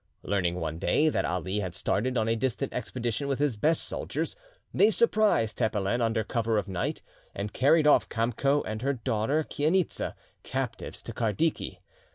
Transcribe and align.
Learning 0.23 0.55
one 0.55 0.79
day 0.79 1.09
that 1.09 1.25
Ali 1.25 1.59
had 1.59 1.75
started 1.75 2.17
on 2.17 2.27
a 2.27 2.35
distant 2.35 2.73
expedition 2.73 3.27
with 3.27 3.37
his 3.37 3.55
best 3.55 3.83
soldiers; 3.83 4.35
they 4.73 4.89
surprised 4.89 5.59
Tepelen 5.59 6.01
under 6.01 6.23
cover 6.23 6.57
of 6.57 6.67
night, 6.67 7.03
and 7.35 7.53
carried 7.53 7.85
off 7.85 8.09
Kamco 8.09 8.63
and 8.65 8.81
her 8.81 8.93
daughter 8.93 9.43
Chainitza 9.43 10.15
captives 10.41 11.03
to 11.03 11.13
Kardiki. 11.13 11.81